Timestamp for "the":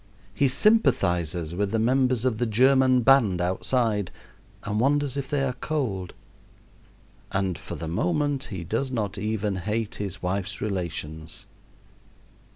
1.69-1.77, 2.39-2.47, 7.75-7.87